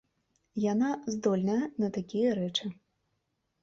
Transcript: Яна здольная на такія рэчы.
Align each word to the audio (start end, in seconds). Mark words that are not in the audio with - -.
Яна 0.71 0.89
здольная 1.17 1.61
на 1.85 1.93
такія 2.01 2.29
рэчы. 2.43 2.77